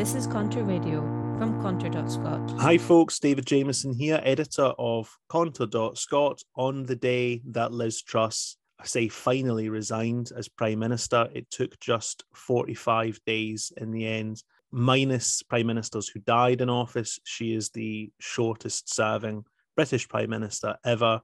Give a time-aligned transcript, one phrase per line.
[0.00, 1.02] This is Conter Radio
[1.36, 2.58] from Conter.Scot.
[2.58, 3.18] Hi, folks.
[3.18, 6.42] David Jamieson here, editor of Conter.Scot.
[6.56, 11.78] On the day that Liz Truss, I say, finally resigned as Prime Minister, it took
[11.80, 14.42] just 45 days in the end.
[14.70, 19.44] Minus Prime Ministers who died in office, she is the shortest serving
[19.76, 21.20] British Prime Minister ever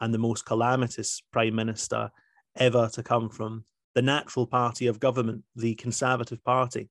[0.00, 2.10] and the most calamitous Prime Minister
[2.56, 6.90] ever to come from the natural party of government, the Conservative Party.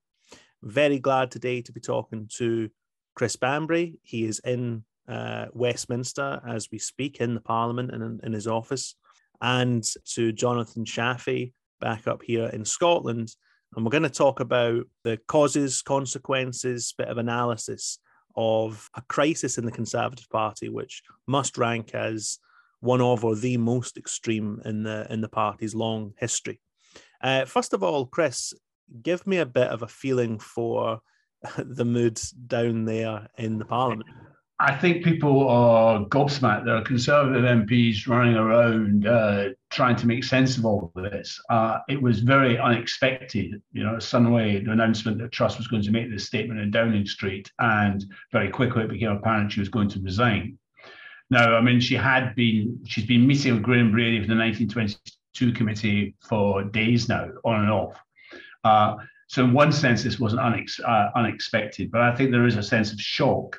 [0.65, 2.71] Very glad today to be talking to
[3.13, 3.99] Chris Bambery.
[4.01, 8.47] He is in uh, Westminster as we speak in the Parliament and in, in his
[8.47, 8.95] office,
[9.39, 9.83] and
[10.15, 13.35] to Jonathon Shafi back up here in Scotland.
[13.75, 17.99] And we're going to talk about the causes, consequences, bit of analysis
[18.35, 22.39] of a crisis in the Conservative Party, which must rank as
[22.79, 26.59] one of or the most extreme in the in the party's long history.
[27.21, 28.51] Uh, first of all, Chris,
[29.01, 31.01] give me a bit of a feeling for
[31.57, 34.09] the moods down there in the parliament.
[34.57, 36.63] I think people are gobsmacked.
[36.63, 41.37] There are Conservative MPs running around uh, trying to make sense of all of this.
[41.49, 43.61] Uh, it was very unexpected.
[43.73, 47.05] You know, suddenly the announcement that Truss was going to make this statement in Downing
[47.05, 50.57] Street, and very quickly it became apparent she was going to resign.
[51.29, 55.51] Now, I mean, she had been, she's been meeting with Graham Brady for the 1922
[55.51, 57.97] committee for days now, on and off.
[58.65, 58.95] Uh,
[59.27, 62.63] so in one sense, this wasn't unex- uh, unexpected, but I think there is a
[62.63, 63.57] sense of shock.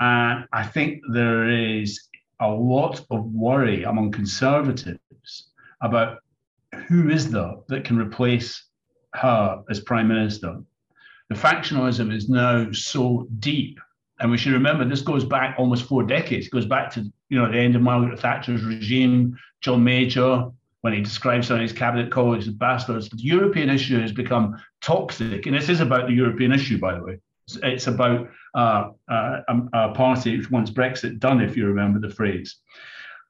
[0.00, 2.08] And I think there is
[2.40, 5.50] a lot of worry among conservatives
[5.82, 6.18] about
[6.88, 8.64] who is there that can replace
[9.14, 10.62] her as prime minister.
[11.28, 13.78] The factionalism is now so deep,
[14.20, 16.46] and we should remember this goes back almost four decades.
[16.46, 20.50] It goes back to you know the end of Margaret Thatcher's regime, John Major,
[20.82, 23.08] when he describes some of his cabinet colleagues as bastards.
[23.08, 27.02] The European issue has become toxic, and this is about the European issue, by the
[27.02, 27.18] way.
[27.46, 29.40] It's, it's about uh, uh,
[29.72, 32.56] a, party which wants Brexit done, if you remember the phrase.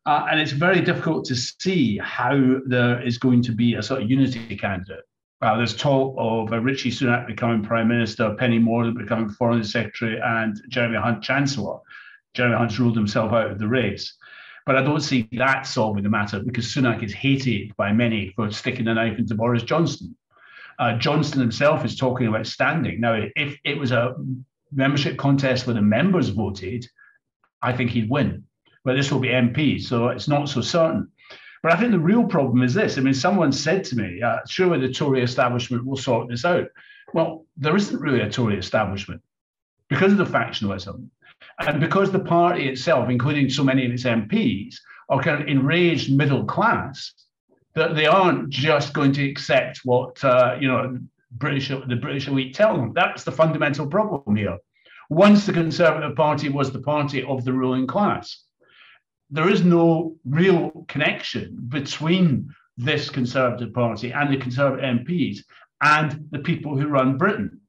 [0.06, 4.02] Uh, and it's very difficult to see how there is going to be a sort
[4.02, 5.04] of unity candidate.
[5.42, 10.20] Uh, there's talk of uh, Rishi Sunak becoming Prime Minister, Penny Mordaunt becoming Foreign Secretary,
[10.22, 11.78] and Jeremy Hunt Chancellor.
[12.34, 14.14] Jeremy Hunt's ruled himself out of the race.
[14.70, 18.52] But I don't see that solving the matter because Sunak is hated by many for
[18.52, 20.14] sticking a knife into Boris Johnson.
[20.78, 23.00] Uh, Johnson himself is talking about standing.
[23.00, 24.14] Now, if it was a
[24.70, 26.86] membership contest where the members voted,
[27.60, 28.44] I think he'd win.
[28.84, 31.10] But this will be MP, so it's not so certain.
[31.64, 32.96] But I think the real problem is this.
[32.96, 36.68] I mean, someone said to me, uh, surely the Tory establishment will sort this out.
[37.12, 39.20] Well, there isn't really a Tory establishment
[39.88, 41.08] because of the factionalism.
[41.60, 44.76] And because the party itself, including so many of its MPs,
[45.08, 47.12] are kind of enraged middle class,
[47.74, 50.98] that they aren't just going to accept what uh, you know
[51.32, 52.92] British the British elite tell them.
[52.94, 54.58] That's the fundamental problem here.
[55.08, 58.44] Once the Conservative Party was the party of the ruling class,
[59.30, 65.40] there is no real connection between this Conservative Party and the Conservative MPs
[65.82, 67.59] and the people who run Britain.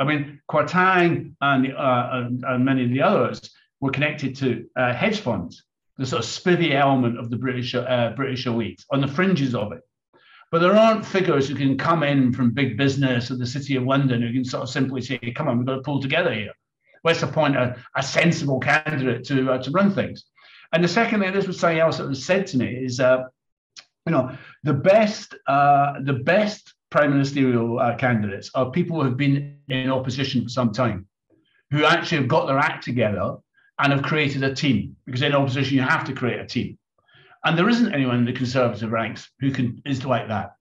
[0.00, 3.50] I mean, Kwarteng and, uh, and, and, many of the others
[3.80, 5.64] were connected to uh, hedge funds,
[5.96, 9.72] the sort of spivvy element of the British uh, British elite, on the fringes of
[9.72, 9.80] it.
[10.50, 13.82] But there aren't figures who can come in from big business or the City of
[13.82, 16.52] London who can sort of simply say, "Come on, we've got to pull together here.
[17.04, 20.24] Let's appoint a, a sensible candidate to uh, to run things."
[20.72, 23.24] And the second thing, this was something else that was said to me, is uh,
[24.06, 29.16] you know the best uh, the best prime ministerial uh, candidates are people who have
[29.16, 31.06] been in opposition for some time,
[31.70, 33.36] who actually have got their act together
[33.78, 34.96] and have created a team.
[35.06, 36.78] Because in opposition, you have to create a team,
[37.44, 40.52] and there isn't anyone in the conservative ranks who can is like that.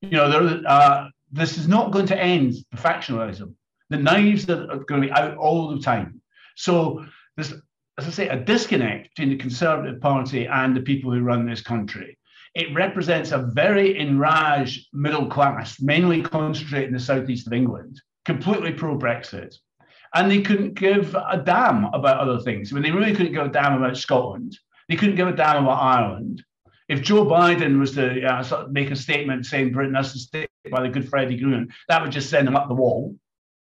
[0.00, 3.54] You know, there, uh, this is not going to end the factionalism.
[3.90, 6.20] The knives that are going to be out all the time.
[6.56, 7.04] So
[7.36, 7.52] there's,
[7.96, 11.62] as I say, a disconnect between the Conservative Party and the people who run this
[11.62, 12.17] country.
[12.58, 18.72] It represents a very enraged middle class, mainly concentrated in the southeast of England, completely
[18.72, 19.54] pro Brexit.
[20.12, 22.72] And they couldn't give a damn about other things.
[22.72, 24.58] I mean, they really couldn't give a damn about Scotland.
[24.88, 26.42] They couldn't give a damn about Ireland.
[26.88, 30.18] If Joe Biden was to uh, sort of make a statement saying Britain has to
[30.18, 33.14] stick by the Good Friday Agreement, that would just send them up the wall.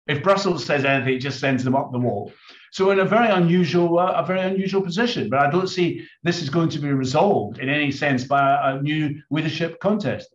[0.06, 2.32] If Brussels says anything, it just sends them up the wall.
[2.76, 5.30] So in a very unusual, uh, a very unusual position.
[5.30, 8.82] But I don't see this is going to be resolved in any sense by a,
[8.82, 10.28] new leadership contest.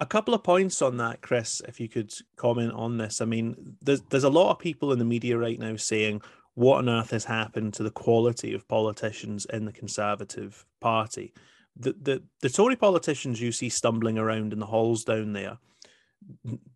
[0.00, 3.20] A couple of points on that, Chris, if you could comment on this.
[3.20, 6.22] I mean, there's there's a lot of people in the media right now saying,
[6.54, 11.34] "What on earth has happened to the quality of politicians in the Conservative Party?"
[11.76, 15.58] The the the Tory politicians you see stumbling around in the halls down there,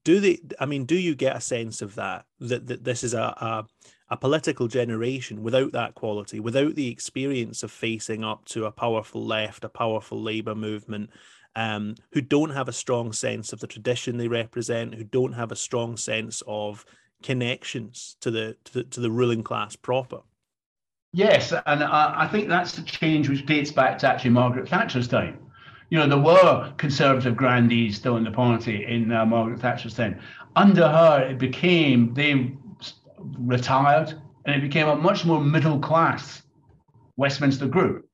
[0.04, 0.38] do they?
[0.60, 3.66] I mean, do you get a sense of that that, that this is a, a
[4.08, 9.24] a political generation without that quality, without the experience of facing up to a powerful
[9.24, 11.10] left, a powerful Labour movement,
[11.56, 15.50] um, who don't have a strong sense of the tradition they represent, who don't have
[15.50, 16.84] a strong sense of
[17.22, 20.20] connections to the to the, to the ruling class proper.
[21.12, 25.08] Yes, and I, I think that's a change which dates back to actually Margaret Thatcher's
[25.08, 25.38] time.
[25.90, 30.18] You know, there were conservative grandees still in the party in uh, Margaret Thatcher's time.
[30.56, 32.56] Under her, it became they
[33.38, 36.42] retired, and it became a much more middle class
[37.16, 38.08] Westminster group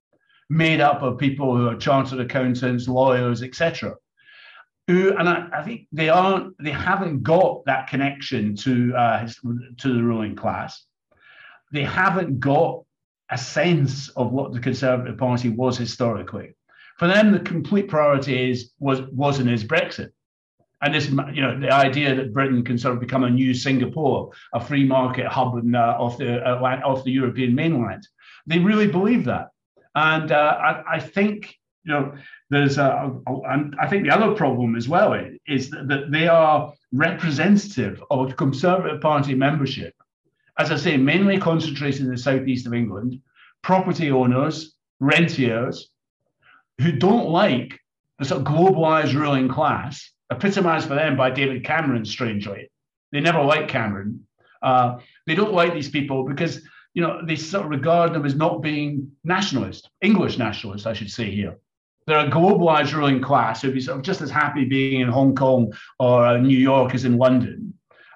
[0.50, 3.94] made up of people who are chartered accountants, lawyers, etc.
[4.86, 9.28] Who and I, I, think they aren't, they haven't got that connection to uh,
[9.78, 10.84] to the ruling class.
[11.72, 12.82] They haven't got
[13.30, 16.54] a sense of what the Conservative Party was historically.
[17.02, 20.12] For them, the complete priority is was was and is Brexit.
[20.82, 24.30] And this, you know, the idea that Britain can sort of become a new Singapore,
[24.54, 28.06] a free market hub in, uh, off the uh, off the European mainland,
[28.46, 29.48] they really believe that.
[29.96, 32.14] And uh, I, I, think you know
[32.50, 35.12] there's a, and I think the other problem as well
[35.48, 39.92] is that, that they are representative of a Conservative Party membership,
[40.56, 43.20] as I say, mainly concentrated in the southeast of England,
[43.60, 45.88] property owners, rentiers,
[46.82, 47.78] who don't like
[48.18, 52.70] the sort of globalized ruling class, epitomized for them by David Cameron, strangely.
[53.12, 54.26] They never like Cameron.
[54.62, 56.62] Uh, they don't like these people because
[56.94, 61.10] you know, they sort of regard them as not being nationalist, English nationalist, I should
[61.10, 61.56] say here.
[62.06, 65.34] They're a globalized ruling class who'd be sort of just as happy being in Hong
[65.34, 67.74] Kong or uh, New York as in London.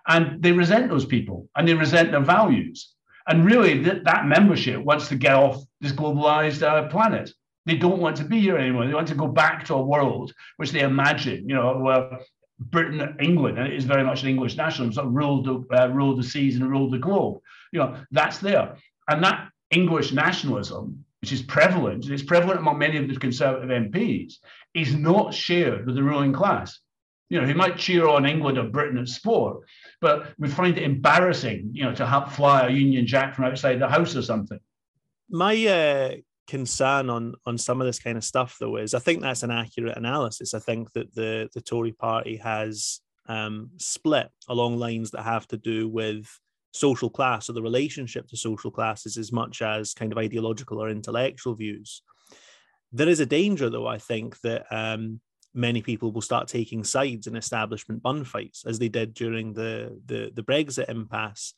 [0.09, 2.95] And they resent those people and they resent their values.
[3.29, 7.31] And really, th- that membership wants to get off this globalized uh, planet.
[7.67, 8.87] They don't want to be here anymore.
[8.87, 12.21] They want to go back to a world which they imagine, you know, where
[12.59, 15.89] Britain, England, and it is very much an English nationalism, sort of ruled the, uh,
[15.89, 17.41] ruled the seas and ruled the globe.
[17.73, 18.77] You know, that's there.
[19.09, 23.69] And that English nationalism, which is prevalent, and it's prevalent among many of the Conservative
[23.69, 24.35] MPs,
[24.75, 26.79] is not shared with the ruling class.
[27.29, 29.65] You know, he might cheer on England or Britain at sport,
[30.01, 33.81] but we find it embarrassing, you know, to have fly a Union Jack from outside
[33.81, 34.61] the house or something.
[35.29, 36.15] My uh,
[36.47, 39.51] concern on on some of this kind of stuff though is I think that's an
[39.51, 40.55] accurate analysis.
[40.55, 45.57] I think that the the Tory party has um, split along lines that have to
[45.57, 46.29] do with
[46.73, 50.91] social class or the relationship to social classes as much as kind of ideological or
[50.91, 52.03] intellectual views.
[52.93, 55.21] There is a danger, though, I think, that um,
[55.55, 60.01] many people will start taking sides in establishment bun fights, as they did during the,
[60.07, 61.55] the, the Brexit impasse,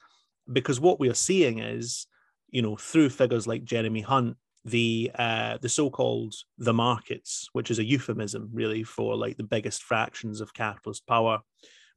[0.50, 2.06] because what we are seeing is,
[2.48, 7.78] you know, through figures like Jeremy Hunt, the uh, the so-called the markets, which is
[7.78, 11.40] a euphemism really for like the biggest fractions of capitalist power,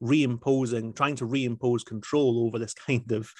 [0.01, 3.31] reimposing, trying to reimpose control over this kind of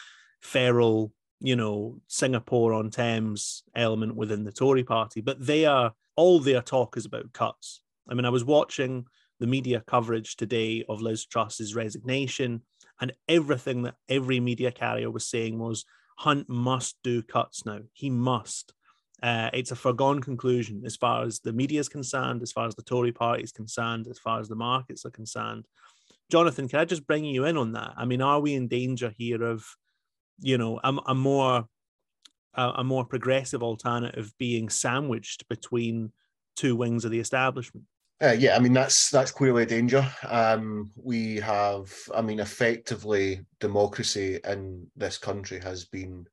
[0.42, 5.22] feral, you know, Singapore on Thames element within the Tory party.
[5.22, 7.82] But they are all their talk is about cuts.
[8.10, 9.06] I mean, I was watching
[9.40, 12.62] the media coverage today of Liz Truss's resignation,
[13.00, 15.86] and everything that every media carrier was saying was
[16.20, 17.80] Hunt must do cuts now.
[17.94, 18.74] He must.
[19.22, 22.76] Uh, it's a foregone conclusion as far as the media is concerned, as far as
[22.76, 25.68] the Tory party is concerned, as far as the markets are concerned.
[26.32, 27.94] Jonathon, can I just bring you in on that?
[27.98, 29.66] I mean, are we in danger here of,
[30.40, 31.66] you know, a, a more
[32.54, 36.12] a, a more progressive alternative being sandwiched between
[36.56, 37.86] two wings of the establishment?
[38.22, 40.08] Uh, yeah, I mean that's that's clearly a danger.
[40.28, 46.28] Um, we have, I mean, effectively, democracy in this country has been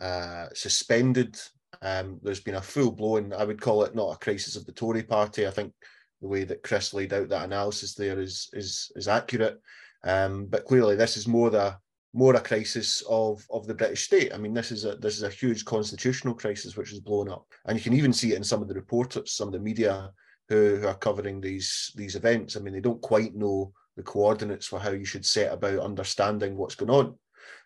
[0.00, 1.40] uh, suspended.
[1.82, 4.72] Um, there's been a full blown, I would call it not a crisis of the
[4.72, 5.46] Tory party.
[5.46, 5.72] I think
[6.20, 9.60] the way that Chris laid out that analysis there is is is accurate.
[10.04, 11.76] Um, but clearly, this is more the
[12.14, 14.32] more a crisis of of the British state.
[14.34, 17.46] I mean, this is a this is a huge constitutional crisis which is blown up,
[17.66, 20.10] and you can even see it in some of the reporters, some of the media
[20.48, 22.56] who, who are covering these these events.
[22.56, 26.56] I mean, they don't quite know the coordinates for how you should set about understanding
[26.56, 27.14] what's going on.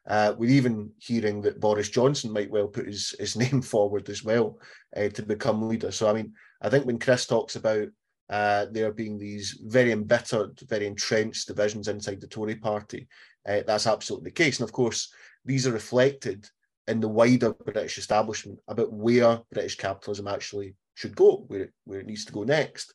[0.06, 4.25] Uh, we're even hearing that Boris Johnson might well put his, his name forward as
[4.25, 4.59] well
[4.97, 5.90] uh, to become leader.
[5.90, 7.88] So, I mean, I think when Chris talks about
[8.30, 13.06] uh, there being these very embittered, very entrenched divisions inside the Tory party.
[13.47, 14.59] Uh, that's absolutely the case.
[14.59, 15.12] And of course,
[15.44, 16.49] these are reflected
[16.88, 22.00] in the wider British establishment about where British capitalism actually should go, where it, where
[22.00, 22.94] it needs to go next.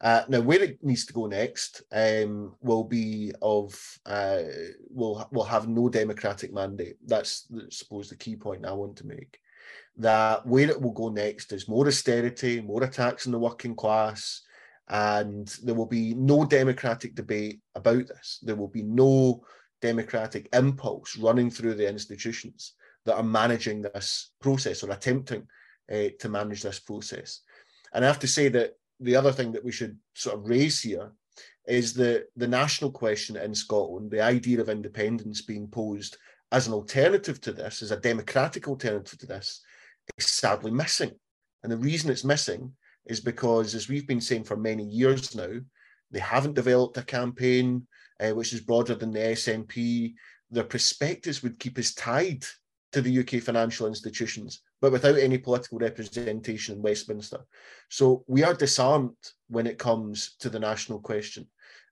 [0.00, 3.74] Uh, now, where it needs to go next um, will be of
[4.04, 4.42] uh,
[4.90, 6.96] will will have no democratic mandate.
[7.06, 9.38] That's, I suppose, the key point I want to make.
[9.96, 14.42] That where it will go next is more austerity, more attacks on the working class,
[14.88, 18.38] And there will be no democratic debate about this.
[18.42, 19.44] There will be no
[19.82, 22.74] democratic impulse running through the institutions
[23.04, 25.46] that are managing this process or attempting
[25.92, 27.40] uh, to manage this process.
[27.92, 30.80] And I have to say that the other thing that we should sort of raise
[30.80, 31.12] here
[31.66, 36.16] is the, the national question in Scotland, the idea of independence being posed
[36.52, 39.62] as an alternative to this, as a democratic alternative to this,
[40.16, 41.10] is sadly missing.
[41.62, 42.72] And the reason it's missing
[43.06, 45.60] is because, as we've been saying for many years now,
[46.10, 47.86] they haven't developed a campaign
[48.20, 50.14] uh, which is broader than the SNP.
[50.50, 52.44] Their prospectus would keep us tied
[52.96, 57.44] to the UK financial institutions, but without any political representation in Westminster.
[57.90, 61.46] So we are disarmed when it comes to the national question.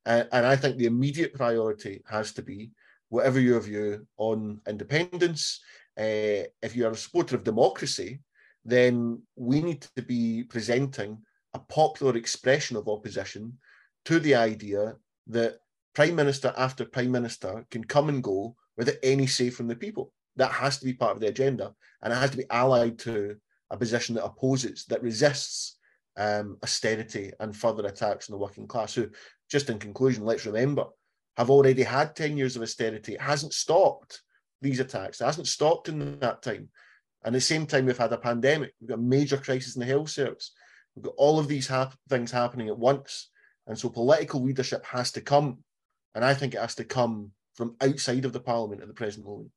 [0.06, 2.70] Uh, and I think the immediate priority has to be
[3.10, 5.60] whatever your view on independence,
[5.98, 8.20] uh, if you are a supporter of democracy,
[8.64, 11.18] then we need to be presenting
[11.52, 13.58] a popular expression of opposition
[14.06, 14.94] to the idea
[15.26, 15.58] that
[15.94, 20.10] prime minister after prime minister can come and go without any say from the people.
[20.36, 23.36] That has to be part of the agenda, and it has to be allied to
[23.70, 25.78] a position that opposes, that resists
[26.16, 28.94] um, austerity and further attacks on the working class.
[28.94, 29.08] Who,
[29.50, 30.86] just in conclusion, let's remember,
[31.36, 33.14] have already had 10 years of austerity.
[33.14, 34.22] It hasn't stopped
[34.60, 35.20] these attacks.
[35.20, 36.68] It hasn't stopped in that time.
[37.24, 38.74] And at the same time, we've had a pandemic.
[38.80, 40.52] We've got a major crisis in the health service.
[40.94, 41.70] We've got all of these
[42.08, 43.30] things happening at once.
[43.66, 45.58] And so political leadership has to come.
[46.14, 49.24] And I think it has to come from outside of the parliament at the present
[49.24, 49.50] moment.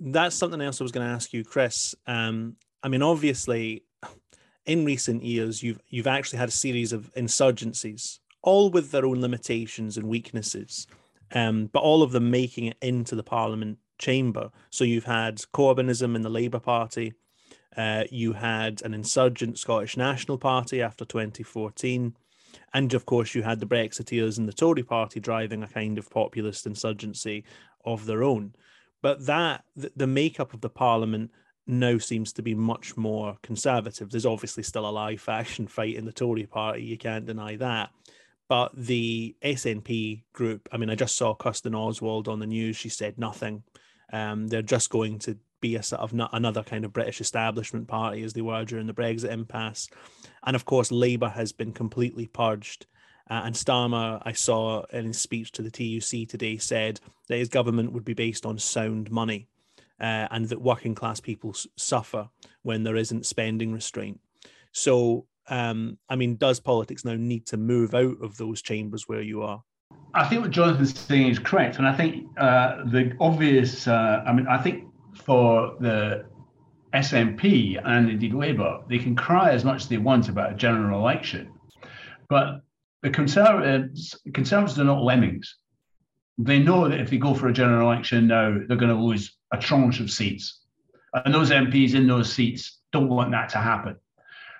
[0.00, 1.94] That's something else I was going to ask you, Chris.
[2.06, 3.84] Um, I mean, obviously,
[4.66, 9.20] in recent years, you've you've actually had a series of insurgencies all with their own
[9.20, 10.86] limitations and weaknesses,
[11.32, 14.50] um, but all of them making it into the Parliament chamber.
[14.70, 17.14] So you've had Corbynism in the Labour Party,
[17.78, 22.14] uh, you had an insurgent Scottish National Party after 2014.
[22.74, 26.10] And of course, you had the Brexiteers and the Tory party driving a kind of
[26.10, 27.44] populist insurgency
[27.84, 28.54] of their own.
[29.02, 31.30] But that, the makeup of the parliament
[31.66, 34.10] now seems to be much more conservative.
[34.10, 37.90] There's obviously still a live faction fight in the Tory party, you can't deny that.
[38.48, 42.76] But the SNP group, I mean, I just saw Kirsten Oswald on the news.
[42.76, 43.62] She said nothing.
[44.10, 47.88] Um, they're just going to be a sort of not another kind of British establishment
[47.88, 49.90] party as they were during the Brexit impasse.
[50.44, 52.86] And of course, Labour has been completely purged.
[53.30, 57.48] Uh, and Starmer, I saw in his speech to the TUC today, said that his
[57.48, 59.48] government would be based on sound money
[60.00, 62.28] uh, and that working class people s- suffer
[62.62, 64.20] when there isn't spending restraint.
[64.72, 69.22] So um, I mean, does politics now need to move out of those chambers where
[69.22, 69.62] you are?
[70.14, 73.86] I think what Jonathon's saying is correct, and I think uh, the obvious.
[73.86, 76.26] Uh, I mean, I think for the
[76.94, 81.00] SNP and indeed Labour, they can cry as much as they want about a general
[81.00, 81.52] election,
[82.28, 82.62] but
[83.02, 85.56] the Conservatives, Conservatives are not lemmings.
[86.38, 89.36] They know that if they go for a general election now, they're going to lose
[89.52, 90.60] a tranche of seats,
[91.12, 93.96] and those MPs in those seats don't want that to happen.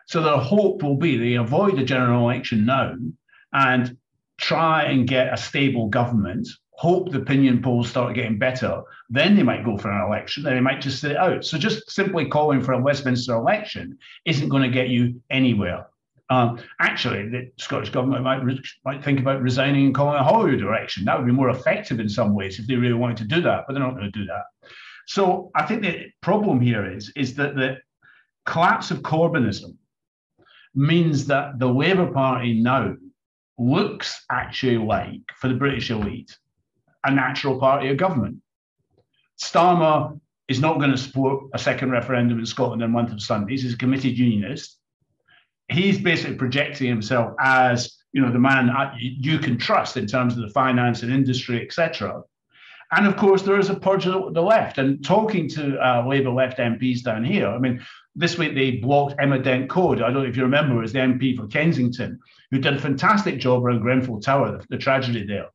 [0.06, 2.94] So their hope will be they avoid a general election now
[3.52, 3.96] and
[4.38, 9.42] try and get a stable government, hope the opinion polls start getting better, then they
[9.42, 11.44] might go for an election, then they might just sit out.
[11.44, 15.86] So just simply calling for a Westminster election isn't going to get you anywhere.
[16.30, 20.60] Um, actually, the Scottish government might re- might think about resigning and calling a Holyrood
[20.60, 21.04] election.
[21.04, 23.64] That would be more effective in some ways if they really wanted to do that,
[23.66, 24.44] but they're not going to do that.
[25.06, 27.78] So I think the problem here is is that the
[28.44, 29.76] collapse of Corbynism
[30.74, 32.94] means that the Labour Party now
[33.58, 36.36] looks actually like, for the British elite,
[37.04, 38.36] a natural party of government.
[39.40, 43.62] Starmer is not going to support a second referendum in Scotland a month of Sundays.
[43.62, 44.77] He's a committed unionist.
[45.68, 50.40] He's basically projecting himself as you know the man you can trust in terms of
[50.40, 52.22] the finance and industry, etc.
[52.90, 54.78] And of course, there is a purge of the left.
[54.78, 57.84] And talking to uh, Labour left MPs down here, I mean,
[58.16, 60.00] this week they blocked Emma Dent Coad.
[60.00, 62.18] I don't know if you remember, as the MP for Kensington,
[62.50, 65.48] who did a fantastic job around Grenfell Tower, the, the tragedy there.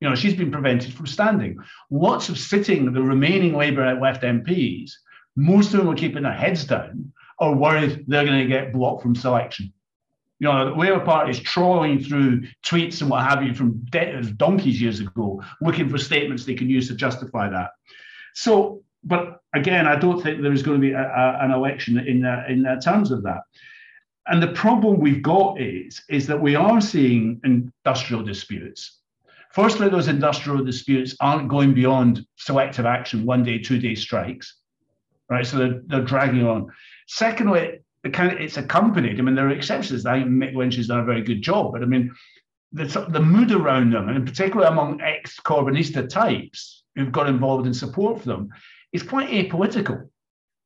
[0.00, 1.58] You know, she's been prevented from standing.
[1.90, 4.92] Lots of sitting, the remaining Labour left MPs,
[5.36, 9.02] most of them are keeping their heads down or worried they're going to get blocked
[9.02, 9.72] from selection.
[10.38, 14.22] You know, the Labour Party is trawling through tweets and what have you from de-
[14.36, 17.70] donkeys years ago, looking for statements they can use to justify that.
[18.34, 21.98] So but again, I don't think there is going to be a, a, an election
[21.98, 23.42] in uh, in uh, terms of that.
[24.26, 28.98] And the problem we've got is is that we are seeing industrial disputes.
[29.52, 34.56] Firstly, those industrial disputes aren't going beyond selective action, one day, two day strikes,
[35.28, 35.44] right?
[35.44, 36.70] So they're, they're dragging on.
[37.12, 37.80] Secondly,
[38.12, 39.18] kind of, it's accompanied.
[39.18, 40.06] I mean, there are exceptions.
[40.06, 42.14] I think Mick Lynch has done a very good job, but I mean,
[42.72, 47.74] the, the mood around them, and in particular among ex-Corbynista types who've got involved in
[47.74, 48.48] support for them,
[48.92, 50.08] is quite apolitical.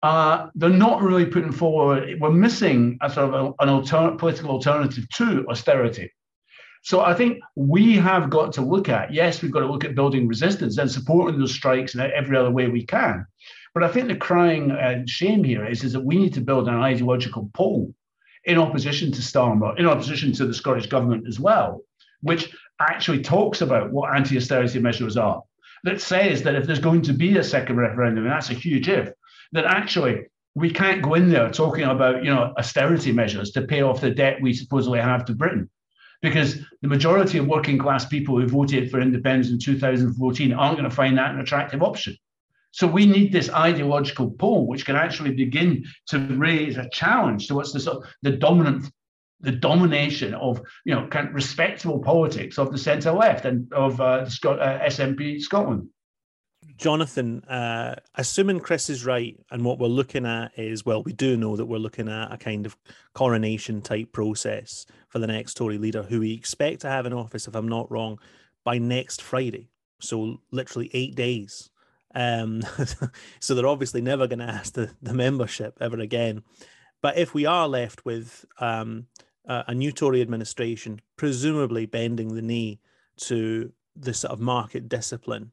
[0.03, 2.21] Uh, they're not really putting forward.
[2.21, 6.13] We're missing a sort of a, an alter, political alternative to austerity.
[6.83, 9.95] So I think we have got to look at, yes, we've got to look at
[9.95, 13.25] building resistance and supporting those strikes in every other way we can.
[13.75, 16.69] But I think the crying uh, shame here is, is that we need to build
[16.69, 17.93] an ideological pole
[18.45, 21.83] in opposition to Starmer, in opposition to the Scottish government as well,
[22.21, 25.43] which actually talks about what anti-austerity measures are.
[25.83, 28.89] That says that if there's going to be a second referendum, and that's a huge
[28.89, 29.13] if,
[29.53, 33.83] that actually we can't go in there talking about you know austerity measures to pay
[33.83, 35.69] off the debt we supposedly have to Britain
[36.23, 40.89] because the majority of working class people who voted for independence in 2014 aren't going
[40.89, 42.17] to find that an attractive option.
[42.75, 47.55] So we need this ideological pole, which can actually begin to raise a challenge to
[47.55, 48.91] what's the sort of the dominant,
[49.39, 54.01] the domination of you know kind of respectable politics of the centre left and of
[54.01, 55.89] uh, Scot- uh, SNP Scotland.
[56.77, 61.37] Jonathon, uh, assuming Chris is right, and what we're looking at is well, we do
[61.37, 62.77] know that we're looking at a kind of
[63.13, 67.47] coronation type process for the next Tory leader, who we expect to have in office,
[67.47, 68.19] if I'm not wrong,
[68.65, 69.69] by next Friday.
[70.01, 71.71] So literally eight days.
[72.15, 72.63] Um,
[73.41, 76.43] so they're obviously never going to ask the, the membership ever again.
[77.03, 79.07] But if we are left with um,
[79.47, 82.81] a, a new Tory administration, presumably bending the knee
[83.17, 85.53] to the sort of market discipline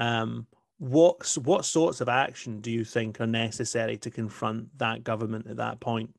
[0.00, 0.46] um,
[0.78, 5.58] what what sorts of action do you think are necessary to confront that government at
[5.58, 6.14] that point?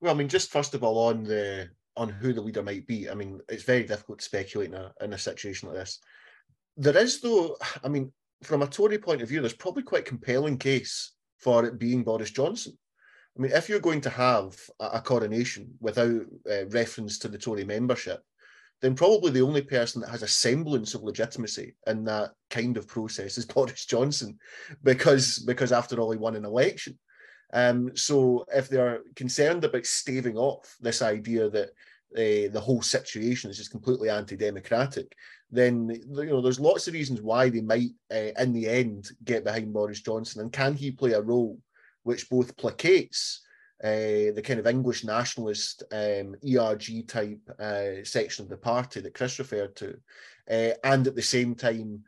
[0.00, 3.10] Well, I mean, just first of all, on the on who the leader might be.
[3.10, 5.98] I mean, it's very difficult to speculate in a in a situation like this.
[6.76, 10.10] There is, though, I mean, from a Tory point of view, there's probably quite a
[10.10, 12.76] compelling case for it being Boris Johnson.
[13.36, 17.38] I mean, if you're going to have a, a coronation without uh, reference to the
[17.38, 18.20] Tory membership,
[18.80, 22.86] then probably the only person that has a semblance of legitimacy in that kind of
[22.86, 24.38] process is Boris Johnson,
[24.82, 26.98] because because after all he won an election.
[27.52, 31.70] Um, so if they're concerned about staving off this idea that
[32.16, 35.14] uh, the whole situation is just completely anti-democratic,
[35.50, 39.44] then you know there's lots of reasons why they might, uh, in the end, get
[39.44, 40.40] behind Boris Johnson.
[40.40, 41.58] And can he play a role
[42.04, 43.40] which both placates
[43.84, 47.38] uh, the kind of English nationalist um, ERG type
[48.04, 49.96] section of the party that Chris referred to,
[50.48, 52.02] and at the same time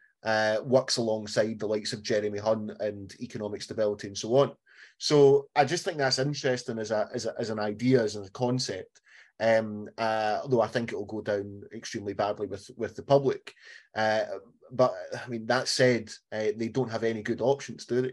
[0.65, 4.53] works alongside the likes of Jeremy Hunt and economic stability and so on.
[4.99, 8.31] So I just think that's interesting as a as, a, as an idea as a
[8.31, 9.01] concept.
[9.41, 13.55] Um, uh, although I think it will go down extremely badly with with the public.
[13.95, 14.25] Uh,
[14.73, 18.13] but I mean, that said, uh, they don't have any good options, do they?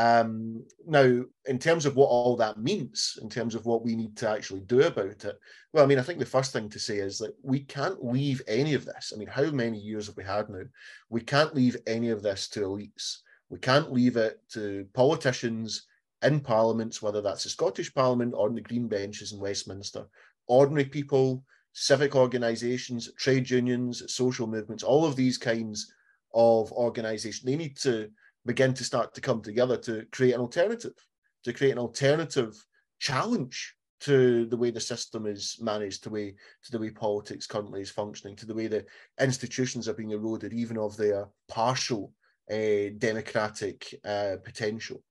[0.00, 4.16] Um, now, in terms of what all that means, in terms of what we need
[4.18, 5.36] to actually do about it,
[5.72, 8.40] well, I mean, I think the first thing to say is that we can't leave
[8.46, 9.12] any of this.
[9.14, 10.62] I mean, how many years have we had now?
[11.08, 13.18] We can't leave any of this to elites.
[13.48, 15.86] We can't leave it to politicians
[16.22, 20.06] in parliaments, whether that's the Scottish Parliament or the Green benches in Westminster.
[20.50, 25.92] Ordinary people, civic organisations, trade unions, social movements, all of these kinds
[26.34, 28.10] of organisations, they need to
[28.44, 30.98] begin to start to come together to create an alternative,
[31.44, 32.52] to create an alternative
[32.98, 36.34] challenge to the way the system is managed, to the way
[36.64, 38.84] to the way politics currently is functioning, to the way the
[39.20, 42.12] institutions are being eroded, even of their partial
[42.50, 45.02] uh, democratic uh, potential.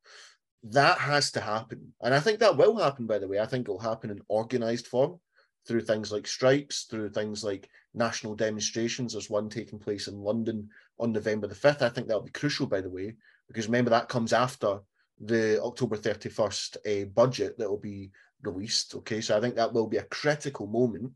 [0.63, 3.07] That has to happen, and I think that will happen.
[3.07, 5.19] By the way, I think it will happen in organised form
[5.67, 9.13] through things like strikes, through things like national demonstrations.
[9.13, 10.69] There's one taking place in London
[10.99, 11.81] on November the 5th.
[11.81, 13.15] I think that'll be crucial, by the way,
[13.47, 14.79] because remember that comes after
[15.19, 18.95] the October 31st uh, budget that will be released.
[18.95, 21.11] Okay, so I think that will be a critical moment.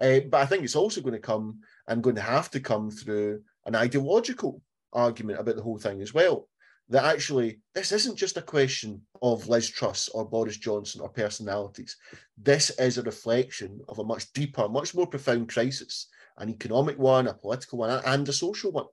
[0.00, 2.90] Uh, but I think it's also going to come and going to have to come
[2.90, 4.60] through an ideological
[4.92, 6.48] argument about the whole thing as well.
[6.88, 11.96] That actually, this isn't just a question of Liz Truss or Boris Johnson or personalities.
[12.38, 17.28] This is a reflection of a much deeper, much more profound crisis an economic one,
[17.28, 18.86] a political one, and a social one.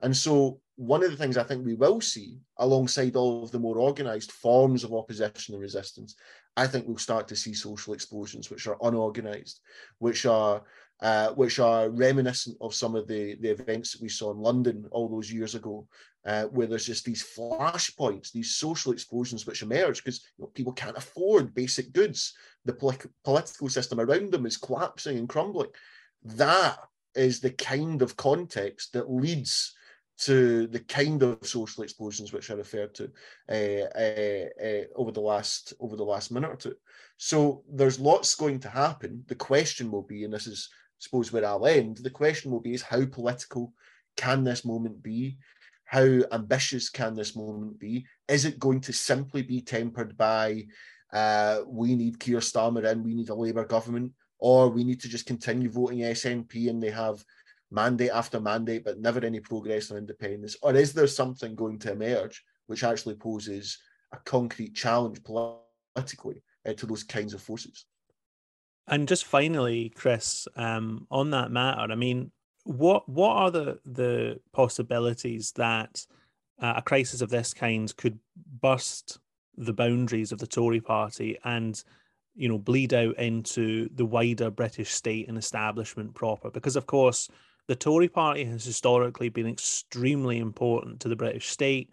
[0.00, 3.58] And so, one of the things I think we will see, alongside all of the
[3.58, 6.16] more organised forms of opposition and resistance,
[6.56, 9.60] I think we'll start to see social explosions which are unorganised,
[9.98, 10.62] which are
[11.02, 14.86] uh, which are reminiscent of some of the, the events that we saw in London
[14.92, 15.86] all those years ago,
[16.24, 20.72] uh, where there's just these flashpoints, these social explosions which emerge because you know, people
[20.72, 22.34] can't afford basic goods.
[22.64, 25.70] The pol- political system around them is collapsing and crumbling.
[26.22, 26.78] That
[27.16, 29.74] is the kind of context that leads
[30.18, 33.10] to the kind of social explosions which I referred to
[33.48, 36.76] uh, uh, uh, over the last over the last minute or two.
[37.16, 39.24] So there's lots going to happen.
[39.26, 40.68] The question will be, and this is
[41.02, 41.98] suppose where I'll end.
[41.98, 43.72] The question will be: is how political
[44.16, 45.36] can this moment be?
[45.84, 48.06] How ambitious can this moment be?
[48.28, 50.66] Is it going to simply be tempered by
[51.12, 55.08] uh, we need Keir Starmer in, we need a Labour government, or we need to
[55.08, 57.22] just continue voting SNP and they have
[57.70, 60.56] mandate after mandate, but never any progress on independence?
[60.62, 63.78] Or is there something going to emerge which actually poses
[64.12, 67.86] a concrete challenge politically uh, to those kinds of forces?
[68.88, 72.30] And just finally, Chris, um, on that matter, I mean,
[72.64, 76.04] what what are the the possibilities that
[76.60, 78.18] uh, a crisis of this kind could
[78.60, 79.18] burst
[79.56, 81.82] the boundaries of the Tory party and
[82.34, 87.28] you know bleed out into the wider British state and establishment proper because of course
[87.68, 91.90] the Tory party has historically been extremely important to the British state,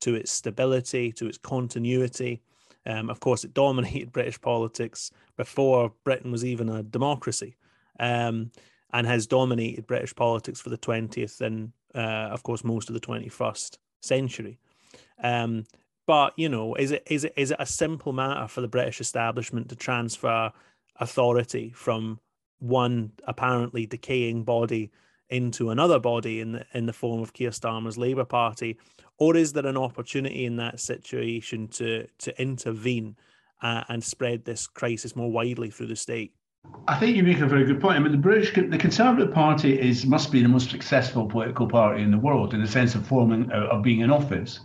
[0.00, 2.42] to its stability, to its continuity.
[2.86, 7.56] Um, of course, it dominated British politics before Britain was even a democracy,
[8.00, 8.50] um,
[8.92, 13.00] and has dominated British politics for the 20th and, uh, of course, most of the
[13.00, 14.58] 21st century.
[15.22, 15.64] Um,
[16.06, 19.00] but you know, is it is it is it a simple matter for the British
[19.00, 20.52] establishment to transfer
[20.96, 22.18] authority from
[22.58, 24.90] one apparently decaying body
[25.32, 28.78] into another body in the in the form of Keir Starmer's Labour Party,
[29.18, 33.16] or is there an opportunity in that situation to to intervene
[33.62, 36.34] uh, and spread this crisis more widely through the state?
[36.86, 37.96] I think you make a very good point.
[37.96, 42.02] I mean, the British, the Conservative Party is must be the most successful political party
[42.02, 44.60] in the world in the sense of forming uh, of being in office,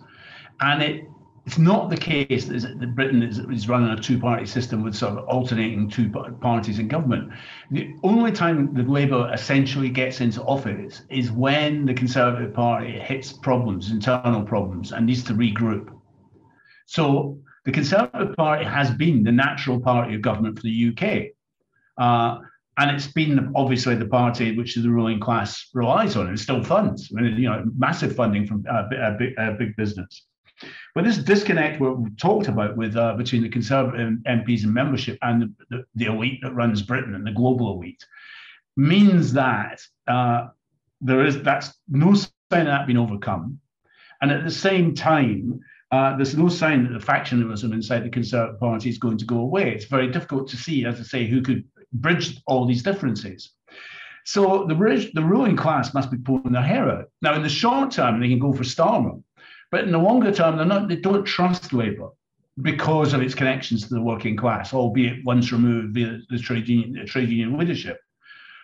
[0.59, 1.05] and it
[1.47, 5.29] it's not the case that Britain is, is running a two-party system with sort of
[5.29, 6.09] alternating two
[6.41, 7.31] parties in government.
[7.71, 13.31] The only time the Labour essentially gets into office is when the Conservative Party hits
[13.31, 15.87] problems, internal problems, and needs to regroup.
[16.85, 21.27] So the Conservative Party has been the natural party of government for the UK.
[21.97, 22.39] Uh,
[22.77, 27.09] and it's been obviously the party which the ruling class relies on and still funds.
[27.17, 28.83] I mean, you know, massive funding from uh,
[29.17, 30.25] big, uh, big business.
[30.97, 35.43] But this disconnect we talked about with uh, between the Conservative MPs and membership and
[35.43, 38.03] the, the, the, elite that runs Britain and the global elite
[38.77, 40.47] means that uh,
[40.99, 43.59] there is that's no sign of that being overcome,
[44.23, 45.59] and at the same time.
[45.91, 49.37] Uh, there's no sign that the factionalism inside the Conservative Party is going to go
[49.37, 49.71] away.
[49.71, 53.51] It's very difficult to see, as I say, who could bridge all these differences.
[54.25, 54.75] So the,
[55.13, 57.05] the ruling class must be pulling their hair out.
[57.21, 59.21] Now, in the short term, they can go for Starmer
[59.71, 62.09] but in the longer term, they're not, they don't trust Labour
[62.61, 66.93] because of its connections to the working class, albeit once removed via the trade union,
[66.93, 67.99] the trade union leadership.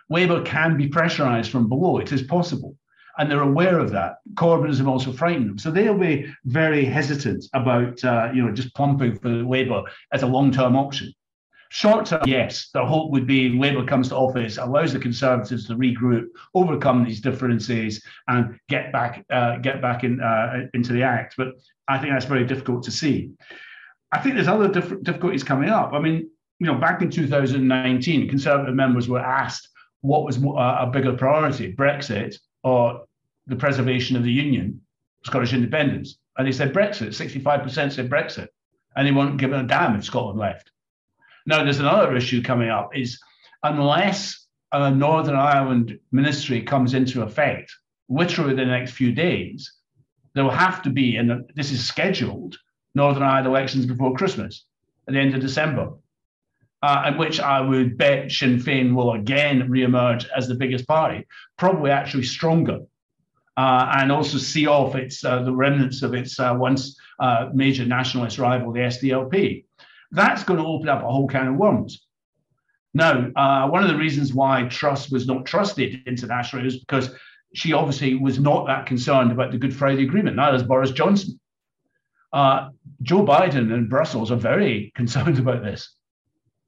[0.10, 2.00] Labour can be pressurised from below.
[2.00, 2.76] It is possible.
[3.18, 4.16] And they're aware of that.
[4.34, 5.60] Corbynism also frightened them.
[5.60, 10.28] So they'll be very hesitant about, uh, you know, just plumping for Labour as a
[10.28, 11.14] long-term option.
[11.74, 15.74] Short term, yes, the hope would be Labour comes to office, allows the Conservatives to
[15.74, 21.34] regroup, overcome these differences, and get back uh, get back in, uh, into the act.
[21.36, 21.56] But
[21.88, 23.32] I think that's very difficult to see.
[24.12, 25.94] I think there's other diff- difficulties coming up.
[25.94, 29.68] I mean, you know, back in 2019, Conservative members were asked
[30.02, 33.06] what was a bigger priority, Brexit or
[33.48, 34.80] the preservation of the Union,
[35.26, 37.08] Scottish independence, and they said Brexit.
[37.08, 38.50] 65% said Brexit,
[38.96, 40.70] and they weren't given a damn if Scotland left.
[41.46, 43.20] Now, there's another issue coming up is
[43.64, 47.72] unless a Northern Ireland ministry comes into effect,
[48.10, 49.72] literally within the next few days,
[50.34, 52.58] there will have to be, and this is scheduled,
[52.96, 54.66] Northern Ireland elections before Christmas
[55.08, 55.92] at the end of December,
[56.82, 61.28] uh, at which I would bet Sinn Féin will again re-emerge as the biggest party,
[61.58, 62.80] probably actually stronger,
[63.58, 67.86] uh, and also see off its uh, the remnants of its uh, once uh, major
[67.86, 69.66] nationalist rival, the SDLP
[70.14, 72.06] that's going to open up a whole can of worms.
[72.94, 77.10] Now, uh, one of the reasons why Truss was not trusted internationally is because
[77.56, 81.40] she obviously was not that concerned about the Good Friday Agreement, neither is Boris Johnson.
[82.32, 82.70] Uh,
[83.02, 85.96] Joe Biden and Brussels are very concerned about this.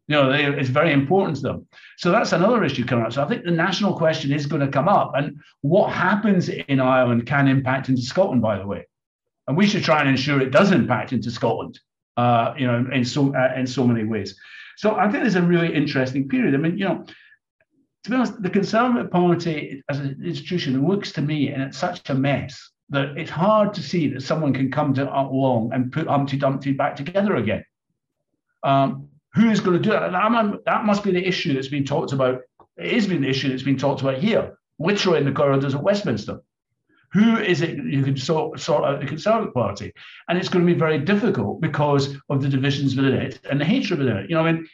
[0.07, 1.67] You know, they, it's very important to them.
[1.97, 3.13] So that's another issue coming up.
[3.13, 5.13] So I think the national question is going to come up.
[5.15, 8.87] And what happens in Ireland can impact into Scotland, by the way.
[9.47, 11.79] And we should try and ensure it does impact into Scotland
[12.17, 14.35] uh, you know, in so uh, in so many ways.
[14.77, 16.53] So I think there's a really interesting period.
[16.53, 17.05] I mean, you know,
[18.03, 22.09] to be honest, the Conservative Party as an institution looks to me and it's such
[22.09, 26.07] a mess that it's hard to see that someone can come to along and put
[26.07, 27.63] Humpty Dumpty back together again.
[28.63, 30.13] Um, who is going to do that?
[30.13, 32.41] And that must be the issue that's been talked about.
[32.77, 35.81] It is been the issue that's been talked about here, literally in the corridors of
[35.81, 36.41] Westminster.
[37.15, 39.93] Who is it you can sort, sort out the Conservative Party?
[40.27, 43.63] And it's going to be very difficult because of the divisions within it and the
[43.63, 44.29] hatred within it.
[44.29, 44.67] You know, I mean,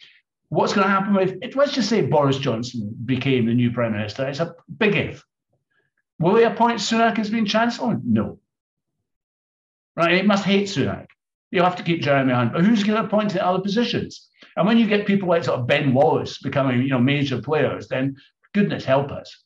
[0.49, 4.27] what's going to happen if, let's just say Boris Johnson became the new Prime Minister?
[4.27, 5.23] It's a big if.
[6.17, 7.99] Will he appoint Sunak as being Chancellor?
[8.03, 8.39] No.
[9.95, 10.15] Right?
[10.15, 11.05] It must hate Sunak.
[11.51, 12.53] You'll have to keep Jeremy Hunt.
[12.53, 14.29] But who's going to appoint to other positions?
[14.57, 17.87] And when you get people like sort of Ben Wallace becoming, you know, major players,
[17.87, 18.15] then
[18.55, 19.43] goodness help us.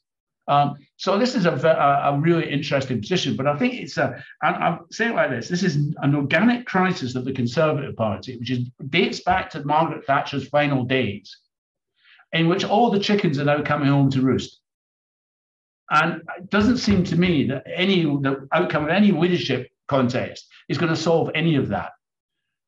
[0.48, 4.24] Um, so this is a, a, a, really interesting position, but I think it's a,
[4.44, 8.38] and I'm saying it like this, this is an organic crisis of the Conservative Party,
[8.38, 11.36] which is, dates back to Margaret Thatcher's final days,
[12.32, 14.60] in which all the chickens are now coming home to roost.
[15.90, 20.78] And it doesn't seem to me that any the outcome of any leadership contest is
[20.78, 21.92] going to solve any of that.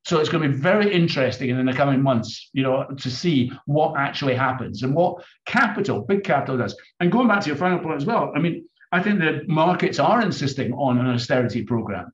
[0.07, 3.51] So it's going to be very interesting in the coming months, you know, to see
[3.65, 6.77] what actually happens and what capital, big capital does.
[7.01, 9.99] And going back to your final point as well, I mean, I think the markets
[9.99, 12.13] are insisting on an austerity program.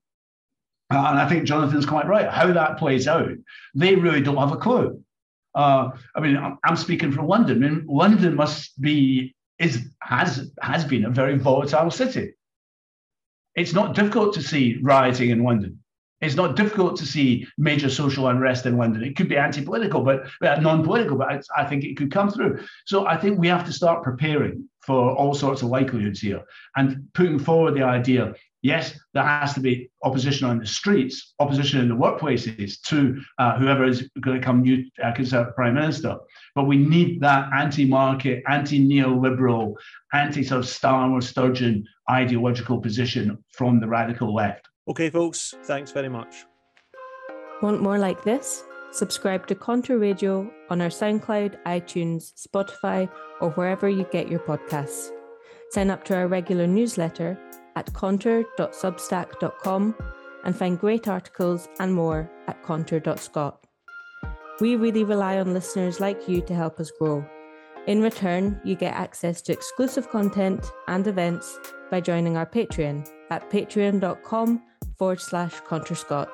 [0.92, 2.28] Uh, and I think Jonathon's quite right.
[2.28, 3.30] How that plays out,
[3.76, 5.00] they really don't have a clue.
[5.54, 7.64] Uh, I mean, I'm speaking from London.
[7.64, 12.34] I mean, London must be is has has been a very volatile city.
[13.54, 15.83] It's not difficult to see rioting in London.
[16.24, 19.04] It's not difficult to see major social unrest in London.
[19.04, 22.64] It could be anti-political, but uh, non-political, but I, I think it could come through.
[22.86, 26.42] So I think we have to start preparing for all sorts of likelihoods here
[26.76, 28.34] and putting forward the idea
[28.64, 33.60] yes, there has to be opposition on the streets, opposition in the workplaces to uh,
[33.60, 36.18] whoever is going to come new uh, Conservative Prime Minister.
[36.56, 39.76] But we need that anti-market, anti-neoliberal,
[40.14, 44.68] anti-sort of Starmer Sturgeon ideological position from the radical left.
[44.88, 46.46] Okay, folks, thanks very much.
[47.62, 48.64] Want more like this?
[48.92, 55.10] Subscribe to Conter Radio on our SoundCloud, iTunes, Spotify, or wherever you get your podcasts.
[55.72, 57.40] Sign up to our regular newsletter
[57.76, 59.96] at conter.substack.com
[60.44, 63.66] and find great articles and more at conter.scot.
[64.60, 67.26] We really rely on listeners like you to help us grow.
[67.88, 71.58] In return, you get access to exclusive content and events
[71.90, 74.62] by joining our Patreon at patreon.com
[74.98, 76.30] forward slash conterscot.